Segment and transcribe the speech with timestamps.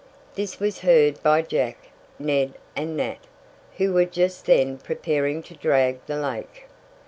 [0.33, 1.77] This was heard by Jack,
[2.17, 3.19] Ned and Nat,
[3.77, 6.65] who were just then preparing to drag the lake.